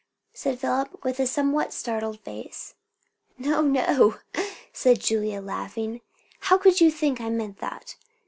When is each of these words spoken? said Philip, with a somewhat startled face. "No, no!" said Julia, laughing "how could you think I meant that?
said 0.33 0.57
Philip, 0.59 1.03
with 1.03 1.19
a 1.19 1.27
somewhat 1.27 1.71
startled 1.71 2.19
face. 2.21 2.73
"No, 3.37 3.61
no!" 3.61 4.15
said 4.73 4.99
Julia, 4.99 5.41
laughing 5.41 6.01
"how 6.39 6.57
could 6.57 6.81
you 6.81 6.89
think 6.89 7.21
I 7.21 7.29
meant 7.29 7.59
that? 7.59 7.95